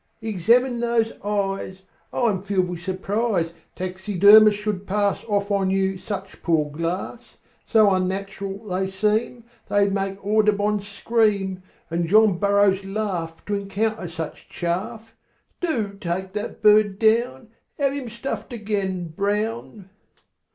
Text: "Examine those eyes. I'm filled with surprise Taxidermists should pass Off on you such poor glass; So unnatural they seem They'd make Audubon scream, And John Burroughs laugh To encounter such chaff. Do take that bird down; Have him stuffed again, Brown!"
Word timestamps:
"Examine 0.23 0.79
those 0.79 1.11
eyes. 1.23 1.83
I'm 2.11 2.41
filled 2.41 2.69
with 2.69 2.81
surprise 2.81 3.51
Taxidermists 3.75 4.59
should 4.59 4.87
pass 4.87 5.23
Off 5.25 5.51
on 5.51 5.69
you 5.69 5.99
such 5.99 6.41
poor 6.41 6.71
glass; 6.71 7.37
So 7.67 7.87
unnatural 7.93 8.65
they 8.65 8.89
seem 8.89 9.43
They'd 9.69 9.91
make 9.93 10.17
Audubon 10.25 10.81
scream, 10.81 11.61
And 11.91 12.07
John 12.07 12.39
Burroughs 12.39 12.83
laugh 12.83 13.45
To 13.45 13.53
encounter 13.53 14.07
such 14.07 14.49
chaff. 14.49 15.13
Do 15.59 15.95
take 16.01 16.33
that 16.33 16.63
bird 16.63 16.97
down; 16.97 17.49
Have 17.77 17.93
him 17.93 18.09
stuffed 18.09 18.51
again, 18.51 19.09
Brown!" 19.09 19.87